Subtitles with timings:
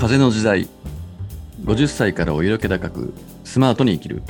[0.00, 0.66] 風の時代。
[1.62, 3.12] 50歳からお色気高く
[3.44, 4.22] スマートに生きる。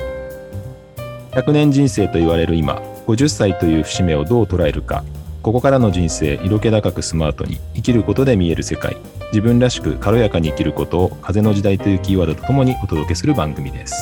[1.31, 5.05] 100年人生と言われる今50歳という節目をどう捉えるか。
[5.41, 8.97] ここからの人生色気高くスマートに生きることで見える世界。
[9.27, 13.95] 自分らしく軽やかに生きることを風の時代というキーワードとともにお届けする番組です。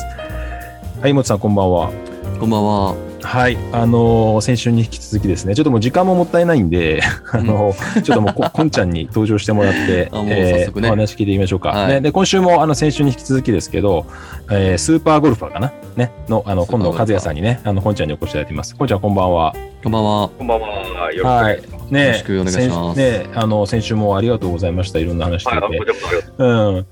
[1.01, 1.91] はいもつさんこんばんは。
[2.39, 7.01] こんばんははい、あのー先週に引き続きですね、ちょっともう時間ももったいないんで、
[7.31, 11.69] あのーちょっともうこ、 こんちゃんに登場してもらって、あもう早速ねお話聞いていきましょうか。
[11.69, 14.05] はいね、で、今週もあの先週に引き続きですけど、
[14.49, 15.71] えースーパーゴルファーかな？
[15.95, 18.75] ね、の、あの、今度、和也さんにね、あの、こんちゃんにお越しいただいています。
[18.75, 19.53] こんちゃん、こんばんは。
[19.83, 20.67] こんばんはこんばんは。
[21.13, 21.91] よろしくお願いします。
[21.91, 24.99] ね、よろしくお願いします先ね、あの、先週もありがとうございました。
[24.99, 25.85] いろんな話してはい、あてこ。
[25.85, 26.85] ちらこそありがとううん。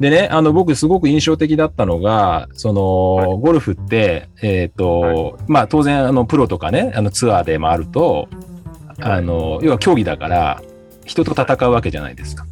[0.00, 8.28] でね、あの、僕すごく印象的だったのが、その、ゴルフって、えっ、と、まあ当然、あの、プロとかね、あの、ツアーで回ると、
[8.98, 10.62] あの、要は競技だから、
[11.04, 12.46] 人と戦うわけじゃないですか。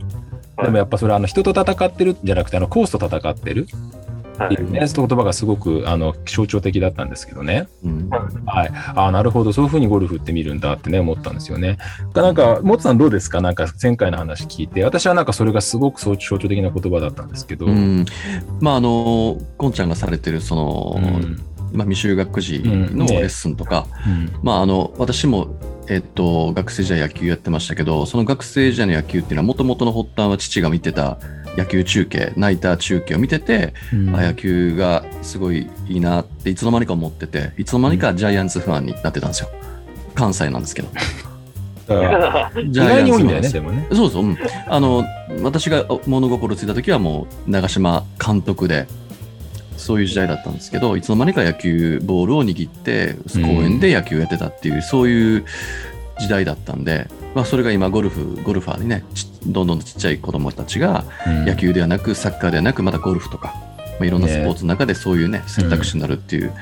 [0.57, 0.67] はい。
[0.67, 3.98] でもやっぱそれは、あの、人と戦ってるんじゃなくて、あの、コースと戦ってるは
[4.45, 7.69] っていうね、その言葉がすごく、あの、象徴的だったんですけどね。
[7.85, 8.09] うん
[8.47, 8.71] はい。
[8.73, 9.53] ああ、なるほど。
[9.53, 11.79] そういうふうにゴルフって見るんだってね、思ったんですよね。
[12.15, 13.41] なんか、モツさんどうですか？
[13.41, 17.67] なんか前回の話聞いて、私はなんかそれがすごく象象徴的な言葉だったんですけど。
[17.67, 18.07] うん
[18.61, 21.41] まああのこんちゃんがされてるその、うん
[21.73, 25.49] まあ、未就学児のレッスンとか、うんまああの私も
[25.91, 31.19] えっと、学生時代野球やってましたけど、その学生時代の野球っていうのは、もともとの発端は父が見てた
[31.59, 34.15] 野球中継、ナイター中継を見てて、うん。
[34.15, 39.51] あ野球がすごいいいなっていつの間にか思ってていつの間にかジャイアンツファンになってたんですよ。
[40.15, 40.89] 関西なんですけど。
[42.69, 43.87] ジ意外に多いんだよね、ファンでもね。
[43.93, 45.05] そうそう、うん、あの
[45.43, 48.87] 私が物心ついた時はもう長嶋監督で
[49.79, 55.45] そういう時代だったんですけどいつの間にか野球ボールを握って公園で野球やってたっていう、そういう
[56.19, 61.45] 時代だったんで、まあ、それが今ゴルフゴルファーにねちどんどんちっちゃい子供たちがうん。
[61.47, 64.33] 野球ではなくサッカーではなくまたゴルフとか、まあ、いろんなね。
[64.33, 66.53] スポーツの中でそういうね選択肢になるっていう、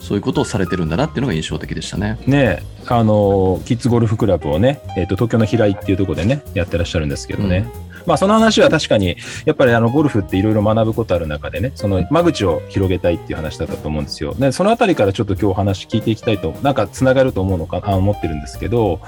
[0.00, 2.18] そういうことをされてるんだなっていうのが印象的でしたね。
[2.26, 2.64] ね。
[2.88, 7.70] あのキッズゴルフクラブをね、えっと東京の平井っていうところでねやってらっしゃるんですけどね、
[8.04, 14.34] まあその話は確かにやっぱりあのゴルフっていろいろ学ぶことある中でねその間口を広げたいっていう話だったと思うんですよ。
[14.34, 19.00] でそのあたりからちょっと今日お話聞いていきたいとなんかつながると思うのかあ思ってるんですけど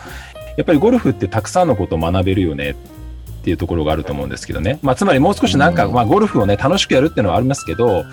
[0.56, 2.75] やっぱりゴルフってたくさんのことを学べるよねっ
[3.44, 5.93] ていうところがあると思うんですけどね、まあ、つまりもう少しなんか、うん。
[5.94, 8.05] まあ、ゴルフをね楽しくやるっていうのはありますけど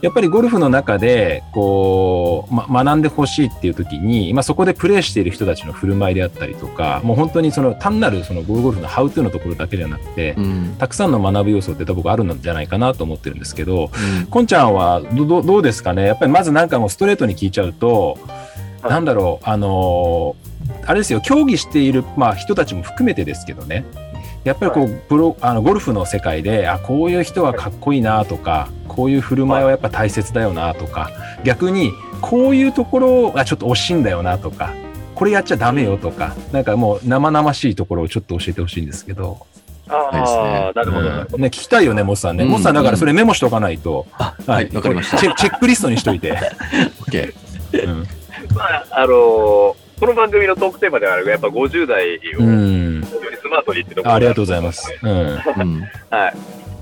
[0.00, 10.76] やっぱりゴルフの中でこう、ま、学んでほしいっていう時に、まあ、そこでプレーしている人たちの振る舞いであったりとかもう本当にその単なるそのゴルフのハウトゥーのところだけじゃなくて、うん。
[10.78, 13.90] たくさんの学ぶ要素って多分僕あるんじゃないかなと思ってるんですけど、
[14.20, 14.26] うん。
[14.26, 16.06] こんちゃんはどどどうですかね？
[16.06, 18.39] やっぱりまずなんかもうストレートに聞いちゃうと、はい
[18.82, 20.50] なんだろうあのー
[20.86, 23.84] あれですよ競技している、まあ、人たちも含めてですけどね。
[24.44, 31.10] やっぱりこう、プロあのゴルフの世界であこういう人はかっこいいなとかこういう振る舞いはやっぱ大切だよなとか
[31.44, 31.92] 逆に
[32.22, 34.72] こういうところがちょっと惜しいんだよなとか
[35.14, 39.46] これやっちゃダメよとかなんかもう生々しいところをちょっと教えてほしいんですけど、
[39.88, 41.38] ああ、なるほど。
[41.38, 42.50] ね、聞きたいよねモスさんね、うん。
[42.50, 45.18] モスさんだからそれメモしとかないと、あはいわかりました。
[45.18, 46.38] チェックリストにしといて、
[49.00, 54.90] あ、あのーこの番組のトークテーマであるやっぱ50代をうん、スマートにってところあありがとうございます。
[54.90, 56.34] はい。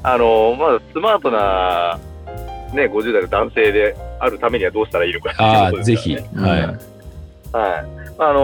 [0.04, 1.98] あのーまあ、スマートな、
[2.72, 6.28] ね、50代の男性であるためにはどうしたらいいのかああ、ことですよぜひ、ね。
[6.36, 6.60] はい。
[6.62, 6.78] はい。
[8.20, 8.40] あの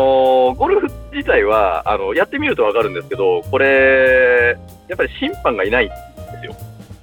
[0.52, 4.56] ーゴルフ自体は、あの、やってみるとわかるんですけど、これ、
[4.88, 5.94] やっぱり審判がいないんで
[6.40, 6.56] すよ。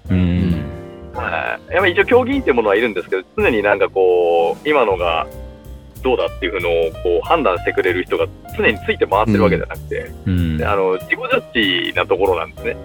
[0.10, 0.66] うん、
[1.14, 1.74] はい。
[1.74, 5.26] やっぱり一応競技員っていうものはいるんですけど、常になんかこう、今のが
[6.03, 12.78] どうだっていうのをこう判断してくれる人が常について回ってるわけじゃなくて、うんであの自己ジャッジなところなんですね。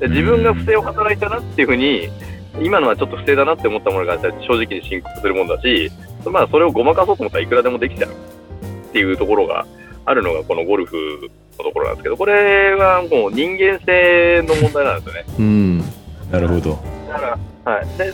[0.00, 2.08] で自分が不正を働いたなっていうふうに、
[2.60, 5.90] 今のはちょっと不正だなって思ったものが正直に申告するもんだし、
[6.24, 9.66] まあ、それをごまかそうと思ったらいくらでもできちゃうっていうところが
[10.04, 15.24] あるのがこのゴルフのところなんですけど、これはもう人間性の問題なんですよね。
[15.38, 15.84] うん
[16.30, 16.78] なるほど。
[17.08, 17.86] だから、はい。
[17.98, 18.12] で、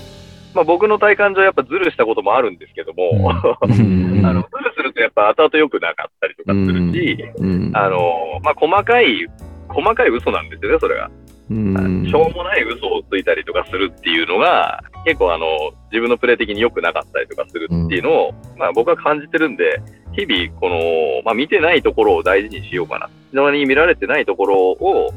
[0.55, 3.32] まあ僕の体感上やっぱズルしたこともあるんですけども、
[3.62, 4.25] うん。
[4.26, 7.70] あの、ズルするとやっぱ後々良くなかったりとかするし、うん。
[7.75, 9.26] あの、まあ細かい、
[9.69, 11.11] 細かい嘘なんですよね、それが。
[11.50, 12.06] うん。
[12.08, 15.47] しょうもない嘘をついたりとかするっていうのが、結構あの、
[15.91, 19.81] 自分のプレー的に良くなかったりとかするっていうのを、まあ僕は感じてるんで、
[20.12, 20.79] 日々この、
[21.25, 23.08] まあ見てないところを大事にしようかな。
[23.31, 25.12] 非常に見られてないところを、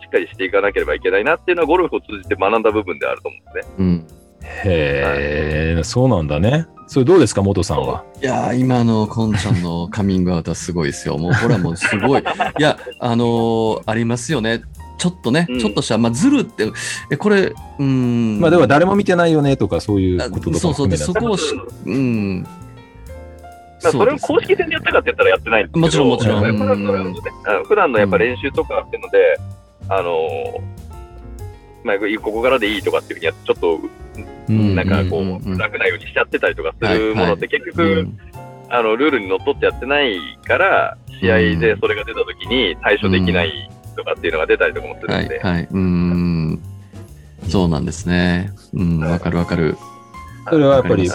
[0.00, 3.74] しっかりしていかなければいけないなっていうのはゴルフを通じて学んだ部分であると思うんですね。
[3.78, 4.17] うん
[4.64, 6.66] へえ、そうなんだね。
[6.86, 8.04] それどうですか、元さんは？
[8.22, 11.18] いやー今のこんちゃんのカミングアウトはすごいですよ。
[11.18, 12.20] もうこれはもうすごい。
[12.20, 14.62] いや、あのーありますよね。
[14.98, 16.72] ちょっとね、うんちょっとした、まあ、ずるって、
[17.10, 18.40] え、これ、うーん。
[18.40, 21.54] まあでも誰も見てないよねとかそういうあこととかそうそう、で、そこをし、
[21.84, 22.42] うん。
[22.42, 29.38] まあ、それを公式戦でやったかって言ったらやってないんですけど、もちろんもちろん普段のやっぱ練習とかっていうので、
[29.90, 30.77] あのー
[31.84, 33.80] まあ、ここからでいいとかっていうふうにちょっと
[34.48, 38.18] うんなんかこうんうんうんう、楽なようにしちゃってたりとかするものって、結う局、ん
[38.70, 45.68] あの、ルールにのっとってやってないから、試合でそれが出た時に対処できないとかっていうのが出たりとかもするんで、はい、はい。
[45.70, 46.62] うん。
[47.48, 48.52] そうなんですね。
[48.74, 49.76] うん、わかるわかる。
[50.50, 51.08] それはやっぱり。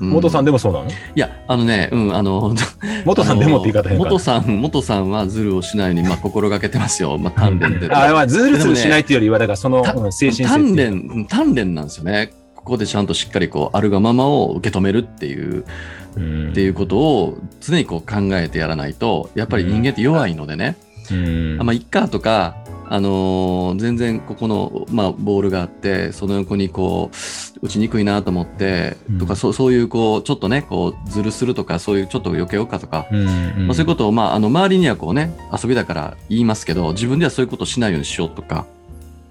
[0.00, 0.88] 元さんででもそうなの？
[0.88, 2.54] いや、あのね、うん、あの、
[3.04, 4.04] 元さんでもって言い方変か。
[4.04, 7.16] 元さん、元さんはズルをしないように、まあ、心がけてますよ。
[7.18, 7.88] まあ、鍛錬で。
[7.94, 9.82] あまあずるずるしないっていうよりはだからその
[10.12, 10.94] 精神性鍛錬、う。
[11.20, 12.32] ん鍛錬なんですよね。
[12.56, 15.64] ここでちゃんとしっかりこう、あるがままを受け止めるっていう、
[16.16, 16.50] うん。
[16.50, 20.76] っていうことを常にこう考えてやらないと、やっぱり人間って弱いのでね、
[21.10, 21.56] うん。
[21.60, 22.56] あまあ、いっかとか、
[22.94, 29.18] あのー全然ここの、まあ、ボールがあって、その横にこう、打ちにくいなと思って、うん。
[29.18, 33.22] とか、そうそういうこう、ちょっとね、こう、ずるするとか、そういうちょっと余計ようかとか、うんう
[33.62, 38.64] んまあ、そういうことを、まあ、あの、周りにはこうね、遊びだから言いますけど、自分ではそういうことをしないようにしようとか、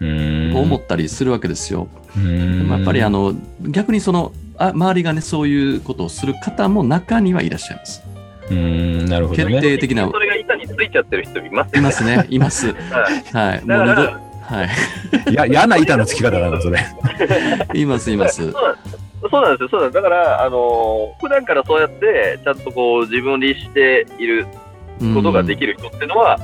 [0.02, 0.54] うん。
[0.58, 1.88] 思ったりするわけですよ。
[2.18, 8.04] やっぱりあの、逆にその、あ周りがね、そういうことをする方も中にはいらっしゃいます。
[8.52, 10.10] うんなるほど決ね定的な、
[10.74, 12.68] ついちゃってる人いますいますね、います。
[12.68, 13.62] はいはい。
[13.62, 14.64] もだかう二度、ら、は
[15.30, 15.32] い。
[15.32, 16.80] いや嫌な板のつき方だなそれ
[17.74, 18.52] います、います。
[18.52, 18.76] そうなん
[19.30, 20.02] そうなんですよ、そうなんです。
[20.04, 24.46] だから、あのー普段からそうやって、ちゃんとこう、自分を律している
[25.14, 26.38] ことができる人っていうのは、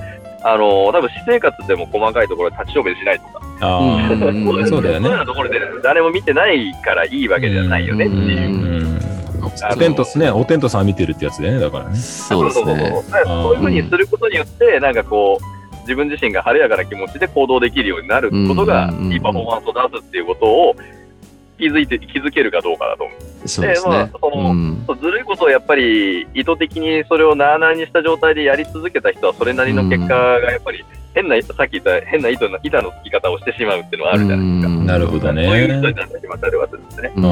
[0.44, 5.10] あのー多分私生活でも細かいところで立ち止めしないとか、あうんあうんそうだよね。
[5.10, 8.50] そういうところで誰も見てないからいいわけじゃないよねっていう。
[8.50, 8.54] う
[8.84, 9.00] ん。
[9.46, 10.32] おテントね。
[10.32, 11.96] おテントさん見てるってやつでねだからね。
[11.96, 13.04] そうですね。
[13.26, 18.92] そういうふうにすることによって、なんかこう、自分自身が晴れやかな気持ちで行動できるようになることがうん。
[18.92, 18.98] うん。
[18.98, 19.06] うん。
[19.08, 20.76] うん、いいパフォーマンスを出すっていうことを
[21.60, 23.48] 気づいて、気づけるかどうかだと思う。
[23.48, 24.10] そうですねまあ。
[24.20, 30.84] そのずるいことをやっぱり意図的にそれをなあなあにした状態でやり続けた人はそれなりの結果がやっぱり
[31.16, 34.68] 変な、さっき言った変な糸の板のつき方をしてしまうっていうのはあるじゃないですか。
[34.68, 37.12] うんなるほどそういう人ねになってしまったりはするんですね。
[37.16, 37.24] うん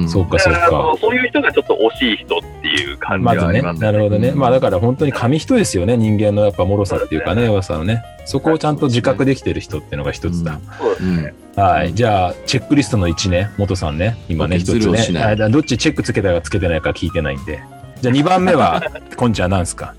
[0.00, 4.32] うんそうかだそうかそういう人がちょっと惜しい人っていう感じまずね、はありますなるほどね。
[4.32, 8.02] まあだから本当に紙一重ですよね、人間のやっぱ脆さっていうかね、弱さのね。
[8.24, 10.58] そこをちゃんと自覚できてる人っていうのが一つだ。
[10.78, 11.34] そうですうんね。
[11.56, 11.94] はい。
[11.94, 15.20] じゃあ、チェックリストの1ね、元さんね、今ね、一つね。
[15.20, 17.60] あどっちチェックつけたかつけてないか聞いてないんで。
[18.00, 18.82] じゃあ2番目は、
[19.16, 19.94] こんちゃんなんすか？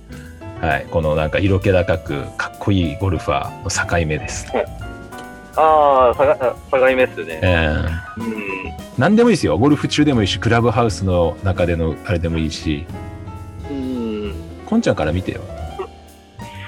[0.64, 0.86] はい。
[0.90, 4.48] このなんか色気高く、かっこいいゴルファーの境目です。
[5.58, 7.40] ああ、さがあ境目っすね。
[7.44, 8.34] えー、うん。
[8.98, 9.58] 何でもいいですよ。
[9.58, 12.86] ゴルフ中でもいいし、クラブハウスの中でのあれでもいいし、
[13.70, 14.34] うん。
[14.66, 15.42] こんちゃんから見てよ。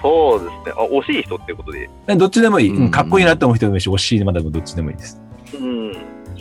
[0.01, 0.55] そうですね。
[0.75, 1.89] あ、惜しい人っていうことで。
[2.07, 2.69] えどっちでもいい。
[2.71, 5.24] うんうんかっこいいなって思う人でもいいし、惜しいまだどっちでもいいです。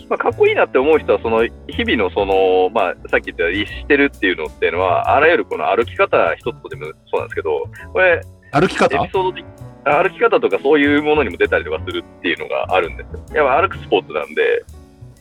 [0.05, 0.11] うん。
[0.11, 8.89] まあ、かっこいいなって思う人は、その、日々のその、まあ、さっき言った律してるっていうのっていうのは、あらゆるこの歩き方一つとでもそうなんですけど、これ、エ歩き方？
[8.89, 9.45] ピソード的、
[9.85, 13.45] あ歩き方とかそういうものにも出たりとかするっていうのがあるんですよ。
[13.45, 14.65] やっぱ歩くスポーツなんで、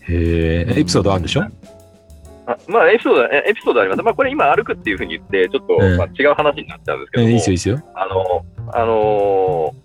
[0.01, 1.41] へえ、エピソードあるんでしょ？
[2.45, 4.03] あまあ、エピソード、えエピソードあります。
[4.03, 7.81] まあ、これ今歩くっていうふうに言って、ちょっと、うんまあ、違う話になっちゃうんですけども、えいいですよ、いいですよ。
[7.95, 9.83] あの、あのー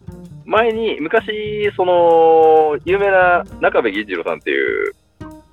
[0.48, 4.94] 前に、昔、その、有名な中部義一郎さんっていう、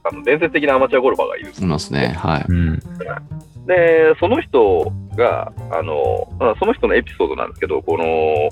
[0.05, 2.15] あの伝説的なアマチュアゴルファーがいるんですいますね。
[2.17, 2.45] はい。
[2.47, 2.79] うん。
[3.65, 8.49] で、その人が、あの、まあその人のエピソードなんですけど、この、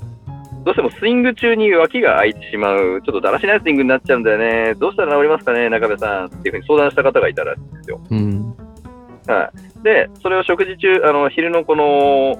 [0.64, 8.00] どうしてもスイング中に脇が空いてしまう、ちょっとだらしないスイングになっちゃうんだよね、どうしたら治りますかね、中部さんっていうふうに相談した方がいたらしいんですよ。
[8.10, 8.54] うん。
[9.26, 9.84] はい。
[9.84, 12.36] で、それを食事中、あの、昼のこの、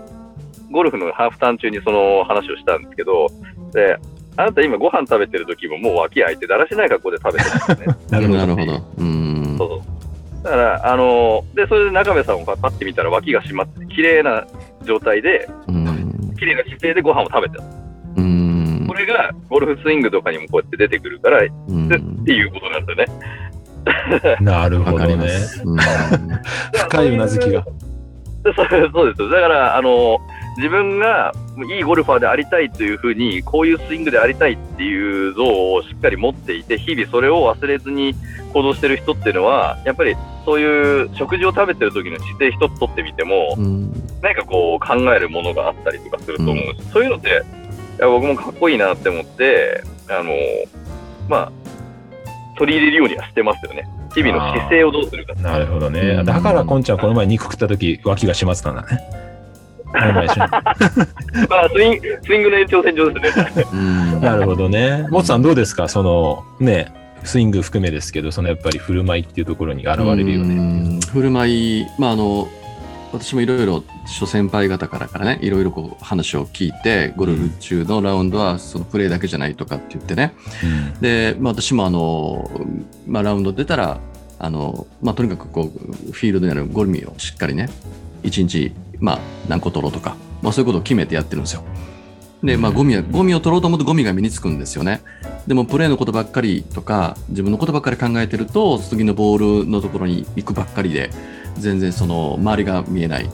[0.70, 3.28] ゴルフのハーフターン中にその話をしたんですけど、
[3.74, 3.98] で、
[4.36, 7.96] あなた今ご飯食べてる時ももう脇空いてだらしない格好で食べて るんですね。
[8.10, 8.38] なるほど。
[8.38, 8.82] なるほど。
[8.98, 9.68] うんそう。
[9.68, 10.44] そう。
[10.44, 14.46] だから、あので、それで中部さんをパッて見たら脇が締まって、綺麗な
[14.84, 16.34] 状態で、うん。
[16.38, 17.64] 綺麗な姿勢でご飯を食べてた。
[18.16, 18.94] うんこ。
[18.94, 21.88] れがゴルフスイングとかにもこうやって出てくるから、っうん
[22.24, 24.40] ていうことなんですよね。
[24.40, 25.28] なるほどね。
[26.72, 27.64] 深いうなずきが。
[28.44, 28.54] そう
[28.92, 29.30] そうです。
[29.30, 30.18] だから、あの、
[30.56, 31.32] 自分が
[31.70, 38.14] いいゴルファーでありたいというふうに、こういうスイングでありたいっていう像をしっかり持っていて、日々それを忘れずに
[38.52, 43.92] 行動してる人っていうのは、やっぱりそういう食事を食べてる時の姿勢一つ取ってみても、うん
[44.22, 46.90] 何かこう考えるものがあったりとかすると思うんです。
[46.92, 50.32] そういうのって、いや僕もかっこいいなって思って、あの、
[51.28, 51.52] まあ、
[52.56, 53.86] 取り入れるようにはしてますよね。
[54.14, 55.34] 日々の姿勢をどうするか。
[55.34, 56.00] なるほどね。
[56.00, 59.00] うんだから、こんちゃんこの前肉食った時、脇が締まってたんだね。
[59.94, 63.64] お願いしま まあ、スイング、スイングの延長線上ですね。
[64.20, 65.06] なるほどね。
[65.10, 65.88] もつさんどうですか？
[65.88, 66.92] その、ね、
[67.24, 70.54] スイング含めですけど、そのやっぱり振る舞いっていうところに現れるようね。
[70.96, 71.00] ん。
[71.00, 72.48] 振る舞い、まあ、あの
[73.12, 80.32] 私もいろいろ諸先輩方からからねいろいろこう話を聞いてゴルフ中のラウンドはそのプレーだけじゃないとかって言ってね。
[80.64, 80.66] う
[80.98, 81.00] ん。
[81.00, 82.50] で、まあ、私もあの、
[83.06, 83.98] まあ、ラウンド出たら
[84.40, 87.68] あの、まあ、とにかくこうフィールドにあるゴミをしっかりね
[88.24, 91.64] 1日、まあ、何個取ろうとか、まあ、そういうことを決めてやってるんですよ。
[92.42, 95.00] で、まあ、ゴミは、ゴミを取ろうと思うとゴミが身につくんですよね。
[95.46, 101.10] でも、プレーのことばっかりとか、自分のことばっかり考えてると、次のボールのところに行くばっかりで、
[101.56, 103.30] 全然その周りが見えない。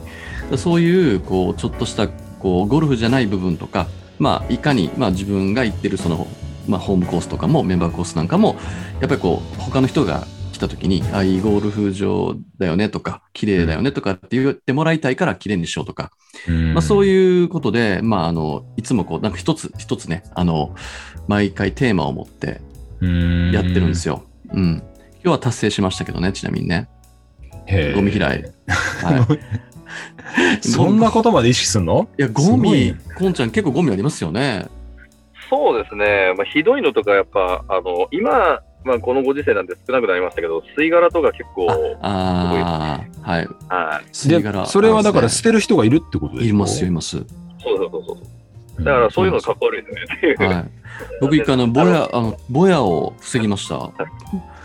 [0.56, 6.26] そういう、こう、ちょっとした、こう、ゴルフじゃない部分とか、まあ、いかに、まあ、自分が行ってるその、
[6.68, 8.56] まあ、ホームコースとかも、メンバーコースなんかも、
[9.00, 10.26] やっぱりこう、他の人が
[10.60, 16.12] た時に、あ、いいゴルフ場だよねとか、綺麗だよねとかって言ってもらいたいから綺麗にしようとか、
[16.48, 20.74] うんまあ、そういうことで、まあ、あの、いつもこう、なんか一つ、一つね、あの、
[21.26, 22.60] 毎回テーマを持って
[23.00, 24.24] うんやってるんですよ。
[24.52, 24.82] うん。
[25.22, 26.88] 今日は達成しましたけどね、ちなみにね。
[27.94, 28.20] ゴミ拾い。
[28.22, 28.42] はい。
[30.60, 32.08] そんなことまで意識すんの？
[32.18, 34.66] いや、ゴミね、こんちゃん結構ゴミありますよね。
[35.48, 36.32] そうですね。
[36.36, 41.66] まあ、ひどいのとか、やっぱ、あの、今、まあ、このご時世なんで少なくなりましたけど、吸い殻とか結構、
[42.00, 43.48] ああ、はい。
[43.68, 44.06] はい。
[44.12, 47.18] 吸い殻でそれはだからあ捨てる人がいるってことですかいますよ、います。
[47.18, 47.26] そう
[47.76, 48.18] そうそうそ
[48.78, 48.84] う。
[48.84, 50.50] だから、そういうのかっこ悪いですねっていう。
[50.50, 50.70] はい。
[51.20, 53.76] 僕一回あの、 ぼや、あの、ぼやを防ぎました。
[53.76, 53.90] あ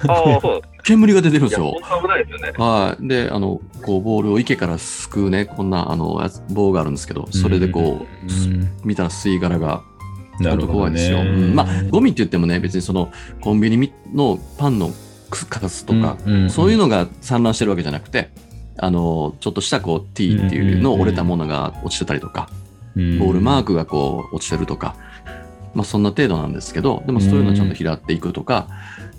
[0.08, 0.62] あ、そう。
[0.86, 2.54] 煙が出てるんですよ危ないですよね。
[2.58, 3.08] はい。
[3.08, 9.82] で、あの、こう、ボールを池からすくうね、こんな、あの、やつ棒があるんですけど、それでこう、すうん見たら吸い殻が、
[10.38, 11.24] 本当なるほど怖いですよ。
[11.24, 11.30] ね。
[11.30, 13.12] うんまあ、ゴミって言ってもね、別にその、
[13.42, 14.92] コンビニのパンの
[15.30, 18.30] カスとか、うんそういうのが散乱してるわけじゃなくて、
[18.78, 22.50] あの、ちょっとしたこう、T っていうの折れたものが落ちてたりとか、
[22.96, 23.66] ボールマーク。
[23.66, 24.96] クがこう、落ちてるとか、
[25.76, 28.68] まあ、そんな程度なんですけど、でもそういうのをちゃんと拾っていくとか、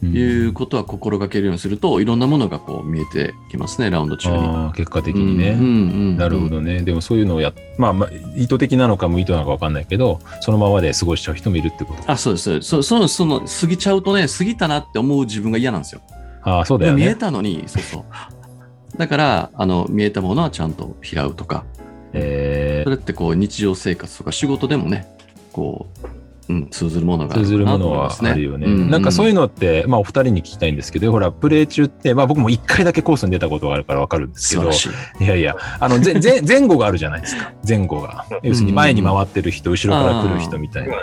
[0.03, 4.73] いうことは心がけるようにすると、いろんなものがこう見えてきますね、ラウンド中に。
[4.75, 5.51] 結果的にね。
[5.51, 5.69] うんうんう
[6.13, 6.83] んなるほどね。
[6.83, 12.11] でもそういうのをやっ、まあ、まあ、意図的なのか無意図なのかわかんないけど、そのままで過ごしちゃう人もいるってこと。
[12.11, 12.61] あ、そうです。
[12.63, 16.01] そその、その、過ぎちゃうとね、過ぎたなって思う自分が嫌なんですよ。
[16.43, 17.15] ああ、そうだよ見えね。
[17.17, 18.99] たのに、そうそう。
[18.99, 21.65] だから、あの、見えたものはちゃんと拾うとか、
[22.13, 25.07] えそれってこう、日常生活とか仕事でもね、
[25.53, 26.07] こう、
[26.49, 28.17] うん、通ずるものー、がある通ずるものは。
[28.21, 28.67] あるよね。
[28.67, 35.25] うなんかそういうの、のって、まあお二人に聞きたいんですけど、ほら、プレイ中って、まあ僕も一回だけコースに出たことがあるからわかるんですけどい。
[35.25, 37.53] いやいや、あの、ぜ前前後があるじゃないですか。
[37.67, 38.27] 前後が。
[38.43, 40.97] 要するに前に回ってる人、後ろから来る人みたいな。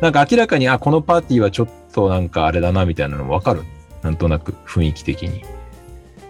[0.00, 3.62] なんか明らかに、あ、このパーティーはちょっとなんかあれだな、みたいなのもわかる。
[4.02, 5.42] なんとなく雰囲気的に。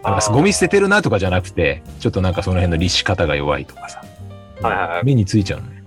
[0.03, 4.03] なんかゴミ捨ててるなとかじゃなくて、ちょっとなんかその辺の律し方が弱いとかさ。
[4.63, 5.05] はいはいはい。
[5.05, 5.80] 目についちゃうのね。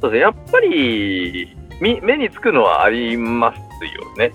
[0.00, 0.20] そうですね。
[0.20, 4.32] やっぱり、み目につくのはありますよね。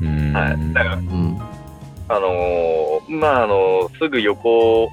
[0.00, 0.32] うーん。
[0.34, 1.38] はいだからうん。
[2.08, 4.88] あのーまあ、あのすぐ横、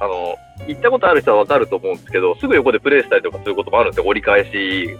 [0.00, 4.06] あの行ったことある人はわかると思うんですけど、すぐ横でプレイしたりとかすることもあるんですよ。
[4.06, 4.96] 折り返し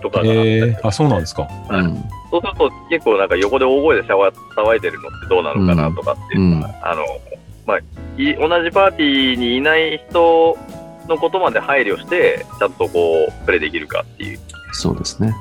[0.00, 1.46] とかがあえー、あ、そうなんですか。
[1.70, 1.94] うん。
[2.30, 7.04] そうすると結構なんか横で大声で騒騒いでるのってどうなのかなとかっていうのが、あの、
[7.66, 7.78] まあ、
[8.16, 10.56] い同じパーティーにいない人
[11.10, 14.38] のことまで配慮して、ちゃんとこう、プレイできるかっていう、
[14.72, 15.34] そうですね。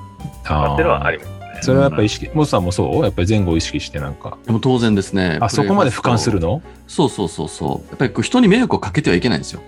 [0.45, 1.11] あっていうのはああ。
[1.11, 1.35] りますね。
[1.61, 3.03] それはやっぱ意識、モスさんもそう？
[3.03, 4.37] やっぱり前後を意識してなんか。
[4.45, 5.39] でも当然ですね。
[5.41, 6.47] あ、そこまで俯瞰するの？
[6.47, 7.87] のそうそうそうそう。
[7.89, 9.61] やっぱりこう人に迷惑をかけてはいけないんですよ。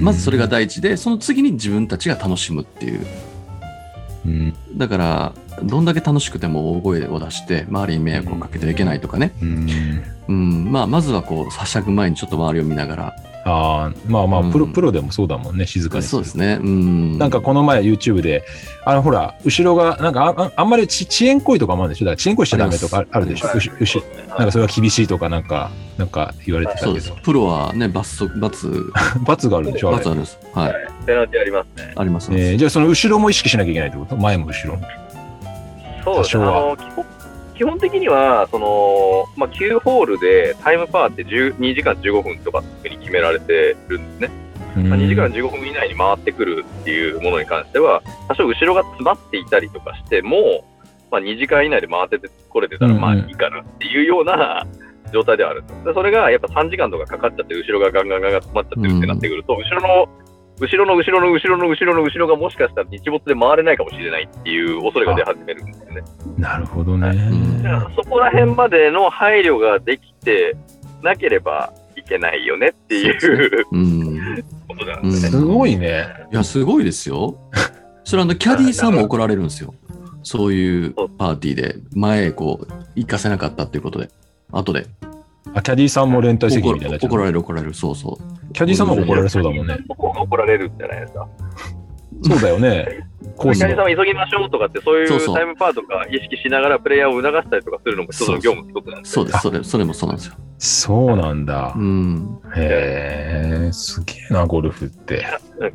[0.00, 3.06] まずそれが第一で、その次に自分たちが楽しむっていう。
[4.24, 4.54] うん。
[4.76, 9.34] だから、どんだけ楽しくても大声を出して、周りに迷惑をかけてはいけないとかね。
[9.42, 9.68] うん。
[10.28, 10.72] うん。
[10.72, 13.16] まあ、まずはこう、はしゃぐ前にちょっと周りを見ながら。
[13.44, 16.58] ああ、まあまあ、うんプロ、プロでもそうだもんね、静かにそうですね。
[16.62, 17.18] うん。
[17.18, 18.44] なんかこの前 YouTube で、
[18.84, 22.04] あのほら、後ろが、なんかあああんまりち遅延行為とかもあるんでしょ？
[22.06, 23.48] だから遅延行為しちゃダメとかああるでしょ？
[23.48, 27.22] はいうしなんかそれが厳しいとかなんか、なんか言われてたそうですけど。。
[27.22, 28.92] プロはね、罰則、罰、
[29.26, 29.90] 罰があるんでしょ？
[29.90, 30.38] 罰あるんです。
[30.54, 30.74] はい。
[31.06, 31.92] ペナルティありますね。
[31.96, 32.30] あります。
[32.32, 34.16] えーじゃあその後ろも意識しなきゃいけないってこと？
[34.16, 34.86] 前も後ろも？
[36.04, 36.44] そうですね。
[37.54, 44.42] 基本的には、その、まあ、9ホールでタイムパーって10 2時間15分とかっていうに決められてるんですね。
[44.88, 50.64] まあ、2時間15分以内に回ってくるっていうものに関しては、多少後ろが詰まっていたりとかしても、
[51.10, 54.66] まあ、2時間以内で回っててこれてたらまあいいかなっていうような
[55.12, 55.84] 状態ではあるんです。
[55.84, 60.08] でそれがやっぱ3時間とかかかっちゃって、後ろがガンガンガンガン詰まっちゃってるってなってくると、後ろの、
[60.60, 66.02] 後ろの後ろの後ろの後ろの後ろがもしかしたら日没で回れないかもしれないっていう恐れが出始めるんですよね。
[66.38, 67.12] なるほどね。
[67.96, 70.56] そこら辺までの配慮ができて
[71.02, 74.44] なければいけないよねっていううん。
[74.68, 75.28] ことなんですね。
[75.30, 76.06] すごいね。
[76.32, 77.36] いや、すごいですよ。
[78.04, 79.74] それあの、キャディーさんも怒られるんですよ。
[80.22, 84.08] そういうパーティーで、前へこう、行かせなかったっていうことで、
[84.52, 84.86] 後で。
[85.54, 88.52] あ、キャディーさんも連帯責任みたいになっちゃう怒られる怒られる、そうそう。
[88.52, 89.78] キャディーさんも怒られそうだもんね。
[89.88, 91.28] 怒られるんじゃないですか？
[92.22, 93.06] そうだよね。
[93.36, 100.34] コさんは急ぎましょうとかって、そういそうタイムパーとか意識しながらプレイヤーを促したりとかするのも一つの業務の一つなんですそうです、それ、それもそうなんですよ。
[100.58, 101.82] そうなんだう。
[101.82, 102.40] ん。
[102.54, 105.26] へえ、すげえな、ゴルフって。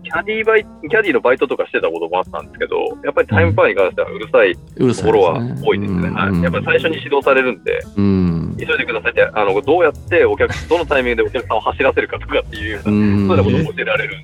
[0.04, 5.62] キャディーバイ、キャディーのバイトとかしてたこともあったんですけど、やっぱりタイムパーに関してはうるさいうるさいですところはね。
[5.62, 6.10] 多いですね。
[6.10, 8.56] はいやっぱり最初に指導されるんで、うん。
[8.58, 13.27] 急いでくださいって、あの、どうやってお客、どのタイミングでお客さんを走らせるかとかっていうような、うん。
[13.27, 14.16] そういうようなことを教えられる。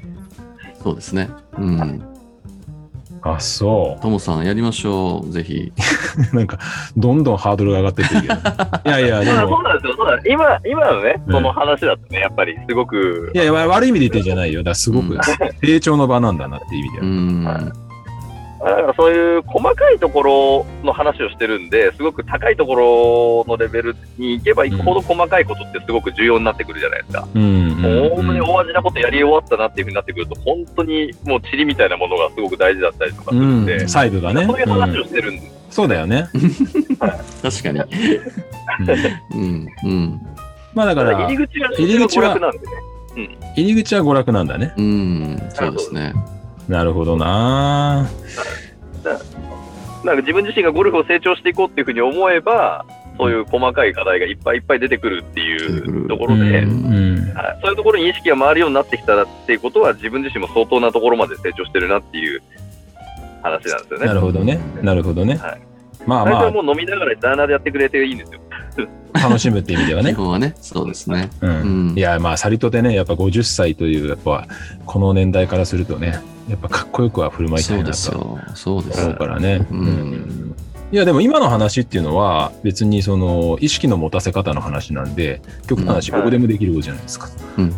[0.81, 1.29] そうですね。
[1.57, 2.12] うん。
[3.25, 5.31] あ、そともさん、やりましょう。
[5.31, 5.71] ぜひ。
[6.33, 6.35] う。
[6.35, 6.59] なんか、
[6.97, 8.33] どんどんハードルが上がってってるけど。
[8.85, 9.93] いやいや、でまあ、そもう、なんですよ。
[9.95, 14.59] そうなん今、今のね、うんその話だとね、やっぱりすごくい、やいや、悪い意味で言ってんじゃないよ。
[14.59, 15.19] だからすごくうん
[15.63, 17.53] 成長の場なんだなっていう意味でうは。
[17.53, 17.73] ん。
[18.63, 22.75] だからそういう細かいところの話をしてるんで、すごく高いとこ
[23.45, 27.27] ろのレベルに行けば行くほど細かいことってすごく重要になってくるじゃないですか。
[27.33, 27.69] うん。
[28.15, 34.45] 本当にうん大味なことやり終わったなっていうふうになってくると、本当にもう塵みたいなものがすごく大事だったりとかするんで、うん、細部がね。
[34.45, 36.29] そういう話うんをしてるんで、そうだよね。
[37.41, 37.81] 確かに。
[39.33, 39.67] うんうん。
[39.83, 40.21] うん。
[40.73, 43.37] まあだから、入り口が入り口は娯楽なんでね。
[43.55, 44.73] 入り口は娯楽なんだね。
[44.77, 45.49] うん。
[45.53, 46.13] そうですね。
[46.67, 48.09] なるほどな
[50.03, 52.85] なんか自分自身がゴルフを成長していこうっていうふうに思えば、
[53.17, 56.65] そういう細かい課題がいっぱいいっぱい出てくるっていうところで、はい
[57.61, 62.41] そういうところに意識が回るようになってきたらっていうことは、自分自身も相当なところまで成長してるなっていう
[63.41, 64.05] 話なんですよね。
[64.05, 64.59] なるほどね。
[64.81, 65.61] なるほどねはい。
[66.05, 68.39] まあま最初はもう飲みながらダーナーでやってくれていいんですよ。
[69.13, 70.13] あ、楽しむっていう意味では基ね。
[70.13, 71.29] 本はね、そうですね。
[71.41, 74.47] ううんん、いや、まあ、さりとてね、やっぱ50歳という、やっぱ、
[74.85, 78.39] この年代からするとね、やっぱかっこよくは振る舞いたそいうなとですよ。
[78.55, 79.17] そうですよ思う。
[79.17, 79.65] からね。
[79.71, 80.55] うんうん
[80.91, 87.29] いや、でも今の話っていうのは、別にその、意識の持たせ方の話なんで、極端な話、うんここでもできることじゃないですか。
[87.57, 87.73] うんうん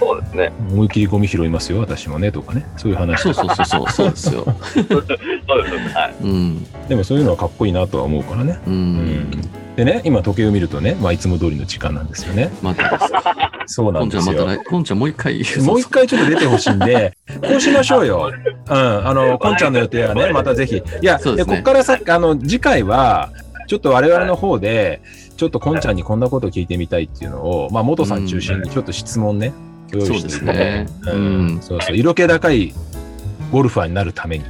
[0.00, 0.52] そうですね。
[0.72, 2.66] 思いっきりゴミ拾いますよ、私もね、とかね。
[2.76, 3.20] そういう話。
[3.22, 4.44] そうそうそうそう、そうですよ。
[4.88, 5.94] そうです。
[5.94, 6.14] はい。
[6.24, 6.66] うん。
[6.88, 8.58] でもそういうのはかっこいいなとは思うからね。
[8.66, 8.70] う。
[8.70, 9.30] うん
[9.76, 12.50] でね、今時計を見るとね、まあ、いつも通りの時間なんですよね。
[12.62, 13.20] またですよ。
[13.66, 14.46] そうなんですよ。
[14.68, 15.42] こんちゃんもう一回。
[15.62, 18.32] もう一回ちょっと出てほしいんで、こうしましょうよ。
[18.68, 20.76] うん、あの、こんちゃんの予定はね、またぜひ。
[20.76, 23.30] いや、そうですねこっからさ、あの、次回は、
[23.68, 25.00] ちょっと我々の方で、
[25.36, 29.52] ちょっとこんちゃんにこんなこと聞いてみたいっていうのを、まあ、元さん中心にちょっと質問ね、
[29.92, 30.86] 用意そうしてですね。
[31.06, 31.62] ううんん。
[31.62, 32.74] そうそう、色気高い
[33.52, 34.44] ゴルファーになるために。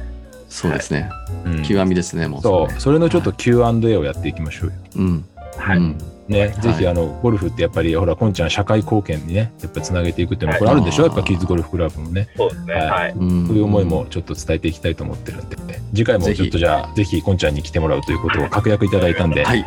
[0.49, 1.09] そうですね。
[1.45, 2.41] うん極みですね、もう。
[2.41, 4.73] そう、それのちょっと Q&A をやっていきましょうよ。
[4.97, 5.25] うん。
[5.57, 12.29] はいうんね、ぜひはいあの、ゴルフってやっぱり、ほら、こんちゃん社会貢献にね、やっぱつなげていくっていうのは、これあるんでしょ、はいやっぱキッズゴルフクラブもね。
[12.37, 12.73] そうですね。
[12.73, 13.11] はいはい。
[13.11, 15.57] うんそういう思いもちょっと伝えていきたいと思ってるんで、
[15.93, 19.65] 次回もちょっとじゃあ、ぜひこんちゃんに来てもらうということを確約いただいたんで、はい。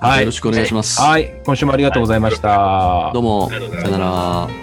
[0.00, 1.00] はいよろしくお願いします。
[1.00, 3.12] はい、今週もありがとうございました。
[3.14, 4.61] どうも、さよなら。